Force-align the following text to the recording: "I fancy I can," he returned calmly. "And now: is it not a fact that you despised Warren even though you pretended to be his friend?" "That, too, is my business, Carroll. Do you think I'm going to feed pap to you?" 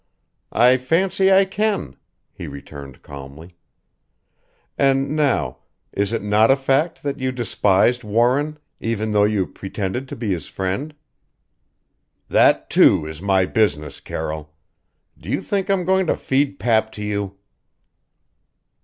"I 0.55 0.77
fancy 0.77 1.31
I 1.31 1.45
can," 1.45 1.95
he 2.33 2.47
returned 2.47 3.03
calmly. 3.03 3.55
"And 4.75 5.15
now: 5.15 5.59
is 5.93 6.11
it 6.11 6.23
not 6.23 6.49
a 6.49 6.55
fact 6.55 7.03
that 7.03 7.19
you 7.19 7.31
despised 7.31 8.03
Warren 8.03 8.57
even 8.79 9.11
though 9.11 9.25
you 9.25 9.45
pretended 9.45 10.07
to 10.07 10.15
be 10.15 10.31
his 10.31 10.47
friend?" 10.47 10.95
"That, 12.29 12.67
too, 12.67 13.05
is 13.05 13.21
my 13.21 13.45
business, 13.45 13.99
Carroll. 13.99 14.55
Do 15.19 15.29
you 15.29 15.39
think 15.39 15.69
I'm 15.69 15.85
going 15.85 16.07
to 16.07 16.15
feed 16.15 16.57
pap 16.57 16.91
to 16.93 17.03
you?" 17.03 17.37